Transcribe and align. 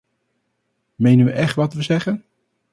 Menen 0.95 1.25
we 1.25 1.31
echt 1.31 1.55
wat 1.55 1.73
we 1.73 1.81
zeggen? 1.81 2.23